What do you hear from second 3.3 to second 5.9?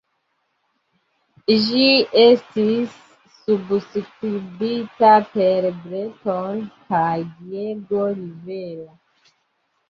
subskribita per